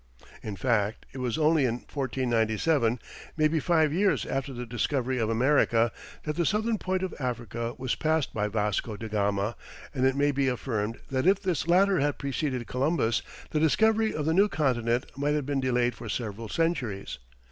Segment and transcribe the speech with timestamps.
[0.41, 2.97] In fact it was only in 1497,
[3.37, 5.91] maybe five years after the discovery of America,
[6.23, 9.55] that the southern point of Africa was passed by Vasco da Gama,
[9.93, 14.25] and it may be affirmed that if this latter had preceded Columbus, the discovery of
[14.25, 17.19] the new continent might have been delayed for several centuries.